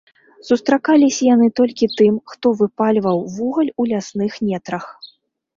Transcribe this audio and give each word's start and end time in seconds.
Сустракаліся 0.47 1.27
яны 1.35 1.47
толькі 1.59 1.89
тым, 1.99 2.15
хто 2.31 2.45
выпальваў 2.63 3.21
вугаль 3.35 3.71
у 3.85 3.89
лясных 3.93 4.31
нетрах. 4.49 4.85